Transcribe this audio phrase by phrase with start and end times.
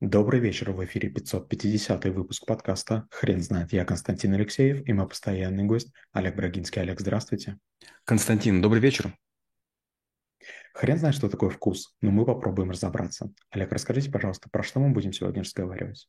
[0.00, 3.72] Добрый вечер, в эфире 550 выпуск подкаста «Хрен знает».
[3.72, 6.80] Я Константин Алексеев и мой постоянный гость Олег Брагинский.
[6.80, 7.58] Олег, здравствуйте.
[8.04, 9.12] Константин, добрый вечер.
[10.72, 13.32] Хрен знает, что такое вкус, но мы попробуем разобраться.
[13.50, 16.08] Олег, расскажите, пожалуйста, про что мы будем сегодня разговаривать?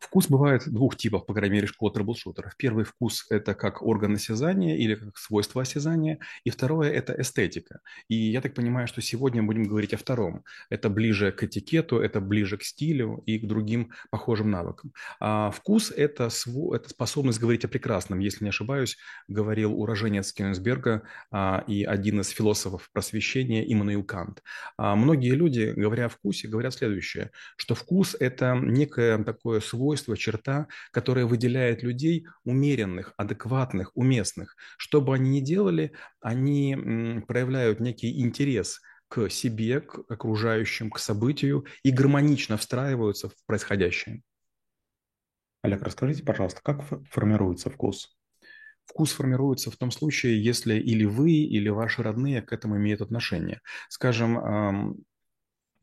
[0.00, 2.56] Вкус бывает двух типов, по крайней мере, школа трэблшутеров.
[2.56, 7.80] Первый вкус– это как орган осязания или как свойство осязания, и второе– это эстетика.
[8.08, 10.42] И я так понимаю, что сегодня будем говорить о втором.
[10.70, 14.92] Это ближе к этикету, это ближе к стилю и к другим похожим навыкам.
[15.20, 16.72] А вкус– это, св...
[16.72, 18.20] это способность говорить о прекрасном.
[18.20, 18.96] Если не ошибаюсь,
[19.28, 24.42] говорил уроженец Кёнигсберга а, и один из философов просвещения Иммануил Кант.
[24.78, 30.16] А многие люди, говоря о вкусе, говорят следующее, что вкус– это некое такое свойство, свойство,
[30.16, 34.56] черта, которая выделяет людей умеренных, адекватных, уместных.
[34.76, 41.66] Что бы они ни делали, они проявляют некий интерес к себе, к окружающим, к событию
[41.82, 44.22] и гармонично встраиваются в происходящее.
[45.62, 48.16] Олег, расскажите, пожалуйста, как формируется вкус?
[48.86, 53.60] Вкус формируется в том случае, если или вы, или ваши родные к этому имеют отношение.
[53.88, 55.04] Скажем,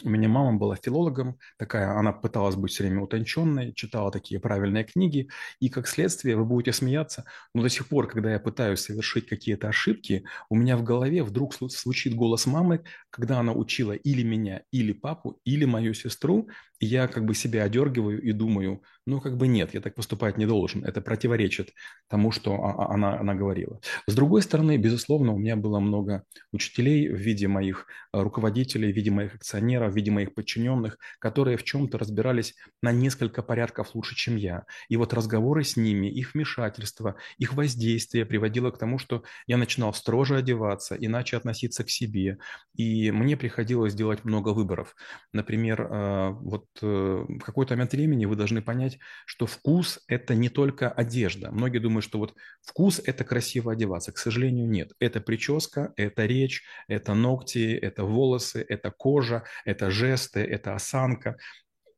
[0.04, 4.84] у меня мама была филологом, такая, она пыталась быть все время утонченной, читала такие правильные
[4.84, 9.28] книги, и как следствие, вы будете смеяться, но до сих пор, когда я пытаюсь совершить
[9.28, 14.62] какие-то ошибки, у меня в голове вдруг звучит голос мамы, когда она учила или меня,
[14.72, 16.48] или папу, или мою сестру,
[16.80, 20.38] и я как бы себя одергиваю и думаю, ну как бы нет, я так поступать
[20.38, 21.74] не должен, это противоречит
[22.08, 23.80] тому, что она, она говорила.
[24.08, 28.96] С другой стороны, безусловно, у меня было много учителей в виде моих э, руководителей, в
[28.96, 34.16] виде моих акционеров, в виде моих подчиненных, которые в чем-то разбирались на несколько порядков лучше,
[34.16, 34.66] чем я.
[34.90, 39.94] И вот разговоры с ними, их вмешательство, их воздействие приводило к тому, что я начинал
[39.94, 42.38] строже одеваться, иначе относиться к себе.
[42.76, 44.96] И мне приходилось делать много выборов.
[45.32, 50.50] Например, э, вот Э, в какой-то момент времени вы должны понять, что вкус– это не
[50.50, 51.52] только одежда.
[51.52, 54.12] Многие думают, что вот вкус– это красиво одеваться.
[54.12, 54.92] К сожалению, нет.
[55.00, 61.38] Это прическа, это речь, это ногти, это волосы, это кожа, это жесты, это осанка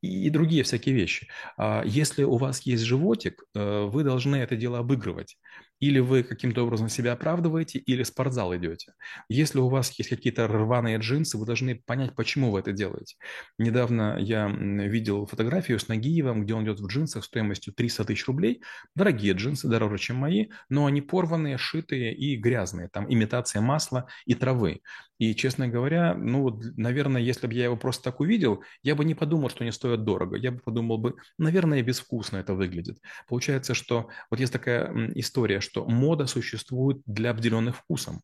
[0.01, 1.27] и другие всякие вещи.
[1.57, 5.37] А если у вас есть животик, э, вы должны это дело обыгрывать.
[5.79, 8.93] Или вы каким-то образом себя оправдываете, или в спортзал идете.
[9.29, 13.15] Если у вас есть какие-то рваные джинсы, вы должны понять, почему вы это делаете.
[13.57, 18.61] Недавно я видел фотографию с Нагиевым, где он идет в джинсах стоимостью 300 тысяч рублей.
[18.95, 22.89] Дорогие джинсы, дороже, чем мои, но они порванные, шитые и грязные.
[22.89, 24.81] Там имитация масла и травы.
[25.17, 29.15] И, честно говоря, ну, наверное, если бы я его просто так увидел, я бы не
[29.15, 30.37] подумал, что они стоят дорого.
[30.37, 32.99] Я бы подумал бы, наверное, безвкусно это выглядит.
[33.27, 38.21] Получается, что вот есть такая история, что мода существует для обделенных вкусом.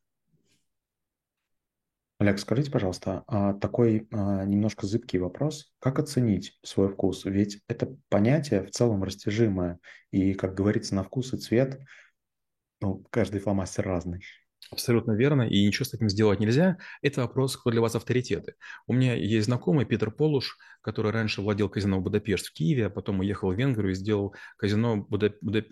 [2.17, 5.75] Олег, скажите, пожалуйста, а такой а, немножко зыбкий вопрос.
[5.79, 7.25] Как оценить свой вкус?
[7.25, 9.77] Ведь это понятие в целом растяжимое.
[10.09, 11.79] И, как говорится, на вкус и цвет
[12.81, 14.23] ну, каждый фломастер разный.
[14.71, 16.77] Абсолютно верно, и ничего с этим сделать нельзя.
[17.01, 18.55] Это вопрос, кто для вас авторитеты.
[18.87, 23.19] У меня есть знакомый Питер Полуш, который раньше владел казино Будапешт в Киеве, а потом
[23.19, 25.33] уехал в Венгрию и сделал казино Буда...
[25.41, 25.63] Буда...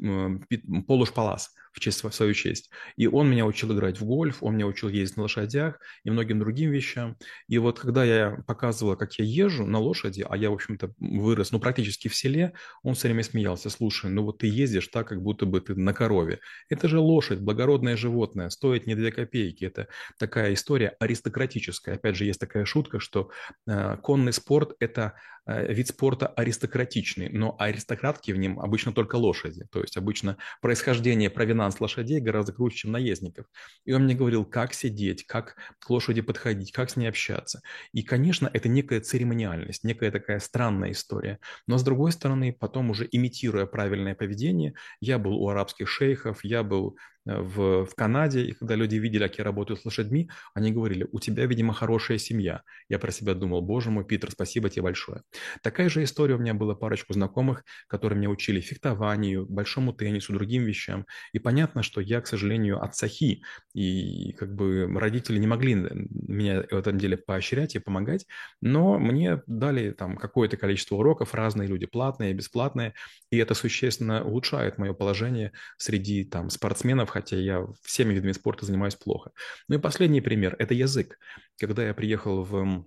[0.88, 2.70] Полуш Палас в, честь, в свою честь.
[2.96, 6.40] И он меня учил играть в гольф, он меня учил ездить на лошадях и многим
[6.40, 7.18] другим вещам.
[7.48, 11.52] И вот когда я показывал, как я езжу на лошади, а я, в общем-то, вырос,
[11.52, 13.70] ну, практически в селе, он все время смеялся.
[13.70, 16.40] Слушай, ну вот ты ездишь так, как будто бы ты на корове.
[16.70, 19.66] Это же лошадь, благородное животное, стоит стоит не две копейки.
[19.66, 21.96] Это такая история аристократическая.
[21.96, 23.30] Опять же, есть такая шутка, что
[23.68, 25.14] э, конный спорт– это
[25.46, 29.66] э, вид спорта аристократичный, но аристократки в нем обычно только лошади.
[29.72, 33.46] То есть обычно происхождение провинанс лошадей гораздо круче, чем наездников.
[33.86, 37.62] И он мне говорил, как сидеть, как к лошади подходить, как с ней общаться.
[37.94, 41.40] И, конечно, это некая церемониальность, некая такая странная история.
[41.68, 46.64] Но, с другой стороны, потом уже имитируя правильное поведение, я был у арабских шейхов, я
[46.64, 51.08] был в, в Канаде, и когда люди видели, как я работаю с лошадьми, они говорили,
[51.12, 52.62] у тебя, видимо, хорошая семья.
[52.90, 55.22] Я про себя думал, боже мой, Питер, спасибо тебе большое.
[55.62, 60.64] Такая же история у меня была парочку знакомых, которые меня учили фехтованию, большому теннису, другим
[60.64, 61.06] вещам.
[61.32, 63.44] И понятно, что я, к сожалению, от сахи,
[63.74, 68.26] и как бы родители не могли меня в этом деле поощрять и помогать,
[68.62, 72.94] но мне дали там какое-то количество уроков, разные люди, платные, бесплатные,
[73.32, 78.96] и это существенно улучшает мое положение среди там спортсменов, хотя я всеми видами спорта занимаюсь
[78.96, 79.32] плохо.
[79.68, 81.20] Ну и последний пример– это язык.
[81.60, 82.86] Когда я приехал в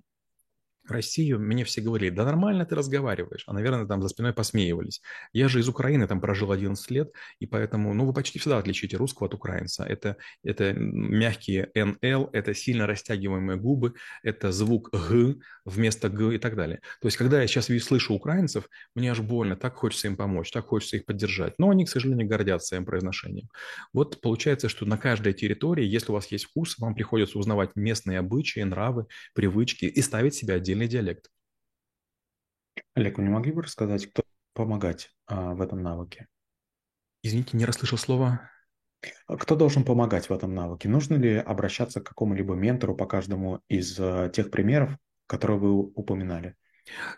[0.90, 5.02] Россию, мне все говорили, да нормально ты разговариваешь, а, наверное, там за спиной посмеивались.
[5.32, 8.96] Я же из Украины там прожил 11 лет, и поэтому, ну, вы почти всегда отличите
[8.96, 9.84] русского от украинца.
[9.84, 16.56] Это, это мягкие НЛ, это сильно растягиваемые губы, это звук Г вместо Г и так
[16.56, 16.80] далее.
[17.00, 20.66] То есть, когда я сейчас слышу украинцев, мне аж больно, так хочется им помочь, так
[20.66, 21.54] хочется их поддержать.
[21.58, 23.48] Но они, к сожалению, гордятся своим произношением.
[23.92, 28.18] Вот получается, что на каждой территории, если у вас есть вкус, вам приходится узнавать местные
[28.18, 31.30] обычаи, нравы, привычки и ставить себя отдельно отдельный диалект.
[32.94, 36.28] Олег, вы не могли бы рассказать, кто помогать а, в этом навыке?
[37.22, 38.50] Извините, не расслышал слова.
[39.26, 40.88] А кто должен помогать в этом навыке?
[40.88, 44.96] Нужно ли обращаться к какому-либо ментору по каждому из а, тех примеров,
[45.26, 46.54] которые вы упоминали?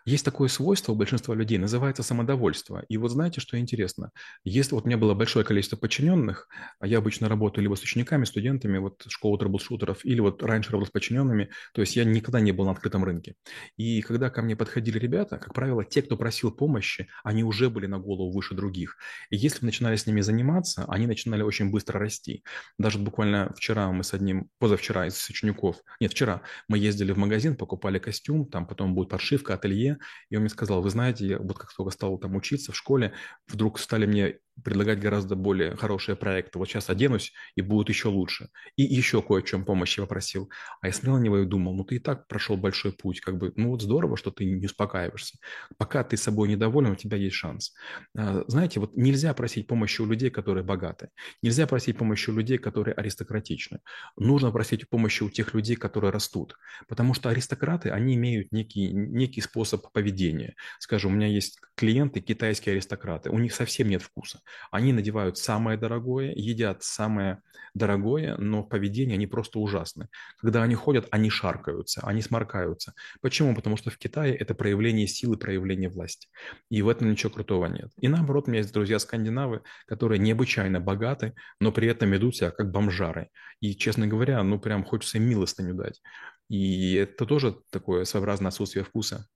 [0.05, 2.85] Есть такое свойство у большинства людей, называется самодовольство.
[2.89, 4.11] И вот знаете, что интересно?
[4.45, 6.49] Если вот у меня было большое количество подчиненных,
[6.81, 10.89] а я обычно работаю либо с учениками, студентами, вот школу трэблшутеров, или вот раньше работал
[10.89, 13.35] с подчиненными, то есть я никогда не был на открытом рынке.
[13.77, 17.87] И когда ко мне подходили ребята, как правило, те, кто просил помощи, они уже были
[17.87, 18.97] на голову выше других.
[19.31, 22.43] И если вы начинали с ними заниматься, они начинали очень быстро расти.
[22.79, 27.57] Даже буквально вчера мы с одним, позавчера из учеников, нет, вчера мы ездили в магазин,
[27.57, 29.99] покупали костюм, там потом будет подшивка, ателье,
[30.31, 33.15] и он мне сказал, вы знаете, я вот как только стал там учиться в школе,
[33.47, 36.59] вдруг стали мне предлагать гораздо более хорошие проекты.
[36.59, 38.49] Вот сейчас оденусь, и будет еще лучше.
[38.77, 40.51] И еще кое о чем помощи попросил.
[40.81, 43.39] А я смотрел на него и думал, ну ты и так прошел большой путь, как
[43.39, 45.39] бы, ну вот здорово, что ты не успокаиваешься.
[45.77, 47.75] Пока ты собой недоволен, у тебя есть шанс.
[48.17, 51.09] А, знаете, вот нельзя просить помощи у людей, которые богаты.
[51.43, 53.81] Нельзя просить помощи у людей, которые аристократичны.
[54.17, 56.57] Нужно просить помощи у тех людей, которые растут.
[56.89, 60.55] Потому что аристократы, они имеют некий, некий способ поведения.
[60.79, 64.41] Скажем, у меня есть клиенты, китайские аристократы, у них совсем нет вкуса.
[64.71, 67.43] Они надевают самое дорогое, едят самое
[67.75, 70.09] дорогое, но в поведении они просто ужасны.
[70.39, 72.95] Когда они ходят, они шаркаются, они сморкаются.
[73.21, 73.55] Почему?
[73.55, 76.29] Потому что в Китае это проявление силы, проявление власти.
[76.71, 77.91] И в этом ничего крутого нет.
[77.99, 82.71] И наоборот, у меня есть друзья-скандинавы, которые необычайно богаты, но при этом ведут себя как
[82.71, 83.29] бомжары.
[83.61, 86.01] И, честно говоря, ну прям хочется им милостыню дать.
[86.49, 89.27] И это тоже такое своеобразное отсутствие вкуса.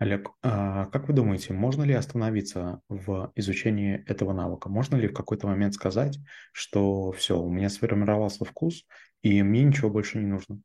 [0.00, 4.70] Олег, а как вы думаете, можно ли остановиться в изучении этого навыка?
[4.70, 6.18] Можно ли в какой-то момент сказать,
[6.52, 8.86] что все, у меня сформировался вкус,
[9.20, 10.62] и мне ничего больше не нужно?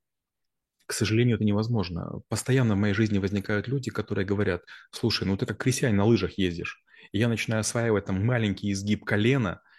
[0.86, 2.22] К сожалению, это невозможно.
[2.30, 6.38] Постоянно в моей жизни возникают люди, которые говорят, слушай, ну ты как крестьянин на лыжах
[6.38, 6.82] ездишь.
[7.12, 9.60] И я начинаю осваивать там маленький изгиб колена–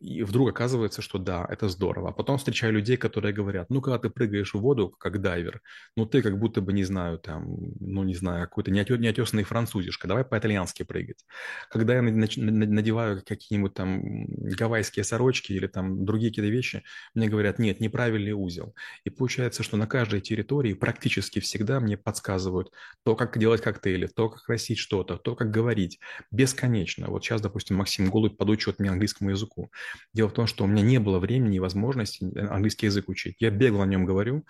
[0.00, 2.10] и вдруг оказывается, что да, это здорово.
[2.10, 5.62] А потом встречаю людей, которые говорят, ну, когда ты прыгаешь в воду, как дайвер,
[5.96, 10.24] ну, ты как будто бы, не знаю, там, ну, не знаю, какой-то неотесанный французишка, давай
[10.24, 11.24] по-итальянски прыгать.
[11.70, 16.82] Когда я надеваю какие-нибудь там гавайские сорочки или там другие какие-то вещи,
[17.14, 18.74] мне говорят, нет, неправильный узел.
[19.04, 22.72] И получается, что на каждой территории практически всегда мне подсказывают
[23.04, 25.98] то, как делать коктейли, то, как красить что-то, то, как говорить.
[26.30, 27.08] Бесконечно.
[27.08, 29.70] Вот сейчас, допустим, Максим Голубь подучивает мне английскому языку.
[30.12, 33.36] Дело в том, что у меня не было времени и возможности английский язык учить.
[33.38, 34.44] Я бегло о нем говорю,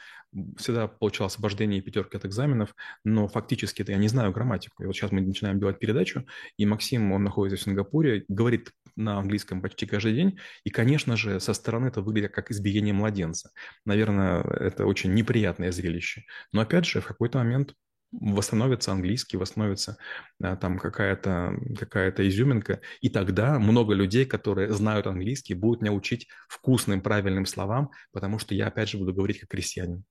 [0.56, 2.74] всегда получал освобождение и пятерки от экзаменов,
[3.04, 4.82] но фактически это я не знаю грамматику.
[4.82, 9.18] И вот сейчас мы начинаем делать передачу, и Максим, он находится в Сингапуре, говорит на
[9.18, 13.50] английском почти каждый день, и, конечно же, со стороны это выглядит как избиение младенца.
[13.84, 16.24] Наверное, это очень неприятное зрелище.
[16.52, 17.74] Но, опять же, в какой-то момент
[18.12, 19.96] восстановится английский, восстановится
[20.42, 26.28] а, там какая-то какая изюминка, и тогда много людей, которые знают английский, будут меня учить
[26.48, 30.04] вкусным, правильным словам, потому что я, опять же, буду говорить как крестьянин.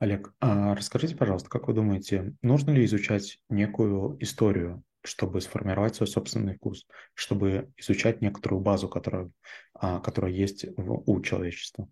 [0.00, 6.06] Олег, а расскажите, пожалуйста, как вы думаете, нужно ли изучать некую историю, чтобы сформировать свой
[6.06, 9.30] собственный вкус, чтобы изучать некоторую базу, которая,
[9.74, 11.88] а, которая есть у человечества?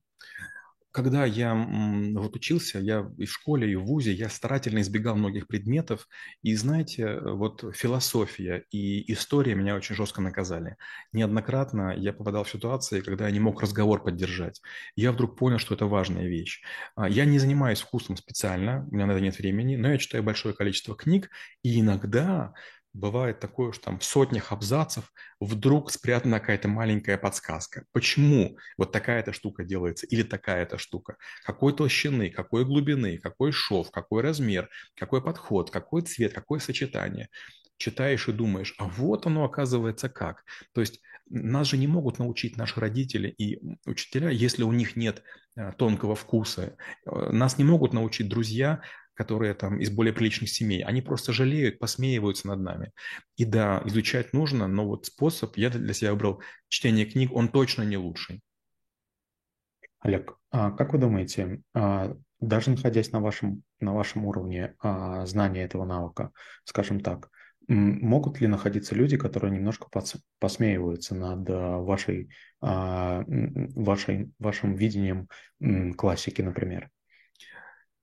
[0.96, 5.46] Когда я вот учился, я и в школе, и в ВУЗе, я старательно избегал многих
[5.46, 6.08] предметов.
[6.42, 10.76] И знаете, вот философия и история меня очень жестко наказали.
[11.12, 14.62] Неоднократно я попадал в ситуации, когда я не мог разговор поддержать.
[14.94, 16.62] Я вдруг понял, что это важная вещь.
[16.94, 20.24] А, я не занимаюсь вкусом специально, у меня на это нет времени, но я читаю
[20.24, 21.28] большое количество книг,
[21.62, 22.54] и иногда
[22.96, 27.84] бывает такое, что там в сотнях абзацев вдруг спрятана какая-то маленькая подсказка.
[27.92, 31.16] Почему вот такая-то штука делается или такая-то штука?
[31.44, 37.28] Какой толщины, какой глубины, какой шов, какой размер, какой подход, какой цвет, какое сочетание.
[37.76, 40.44] Читаешь и думаешь, а вот оно оказывается как.
[40.72, 45.22] То есть нас же не могут научить наши родители и учителя, если у них нет
[45.56, 46.76] э, тонкого вкуса.
[47.04, 48.80] Э, нас не могут научить друзья,
[49.16, 52.92] которые там из более приличных семей, они просто жалеют, посмеиваются над нами.
[53.36, 57.82] И да, изучать нужно, но вот способ, я для себя выбрал чтение книг, он точно
[57.82, 58.42] не лучший.
[60.00, 65.64] Олег, а как вы думаете, а даже находясь на вашем, на вашем уровне а, знания
[65.64, 66.30] этого навыка,
[66.64, 67.30] скажем так,
[67.66, 69.88] могут ли находиться люди, которые немножко
[70.38, 72.30] посмеиваются над а, вашей,
[72.60, 75.28] вашей, вашим видением
[75.96, 76.90] классики, например?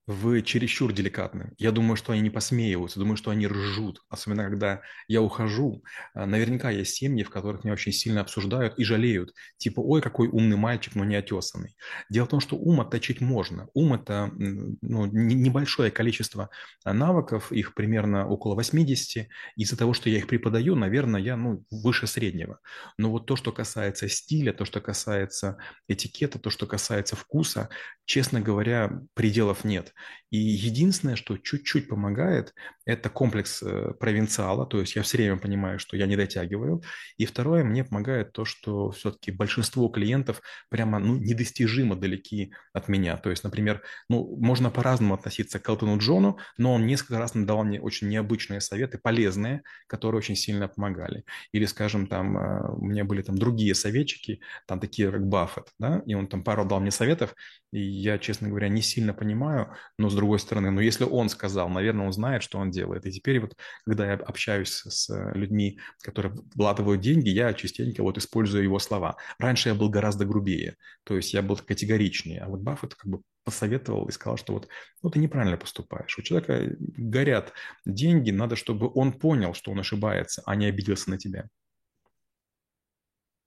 [0.05, 1.53] Вы чересчур деликатны.
[1.57, 4.01] Я думаю, что они не посмеиваются, думаю, что они ржут.
[4.09, 5.83] Особенно, когда я ухожу.
[6.13, 9.33] А, наверняка есть семьи, в которых меня очень сильно обсуждают и жалеют.
[9.57, 11.75] Типа, ой, какой умный мальчик, но не отесанный.
[12.09, 13.69] Дело в том, что ум отточить можно.
[13.73, 16.49] Ум– это ну, небольшое количество
[16.83, 19.27] навыков, их примерно около 80.
[19.55, 22.59] Из-за того, что я их преподаю, наверное, я ну, выше среднего.
[22.97, 25.57] Но вот то, что касается стиля, то, что касается
[25.87, 27.69] этикета, то, что касается вкуса,
[28.03, 29.92] честно говоря, пределов нет.
[30.29, 32.53] И единственное, что чуть-чуть помогает,
[32.85, 36.81] это комплекс э, провинциала, то есть я все время понимаю, что я не дотягиваю.
[37.17, 43.17] И второе, мне помогает то, что все-таки большинство клиентов прямо ну, недостижимо далеки от меня.
[43.17, 47.63] То есть, например, ну, можно по-разному относиться к Элтону Джону, но он несколько раз дал
[47.63, 51.25] мне очень необычные советы, полезные, которые очень сильно помогали.
[51.51, 56.01] Или, скажем, там, э, у меня были там другие советчики, там такие, как Баффет, да,
[56.05, 57.35] и он там пару дал мне советов,
[57.71, 61.69] и я, честно говоря, не сильно понимаю, но с другой стороны, но если он сказал,
[61.69, 63.05] наверное, он знает, что он делает.
[63.05, 68.63] И теперь вот, когда я общаюсь с людьми, которые вкладывают деньги, я частенько вот использую
[68.63, 69.17] его слова.
[69.39, 73.21] Раньше я был гораздо грубее, то есть я был категоричнее, а вот Баффет как бы
[73.43, 74.67] посоветовал и сказал, что вот
[75.01, 76.17] ну, ты неправильно поступаешь.
[76.17, 77.53] У человека горят
[77.85, 81.49] деньги, надо, чтобы он понял, что он ошибается, а не обиделся на тебя.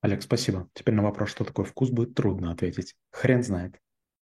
[0.03, 0.69] Олег, спасибо.
[0.75, 2.95] Теперь на вопрос, что такое вкус, будет трудно ответить.
[3.11, 3.81] Хрен знает.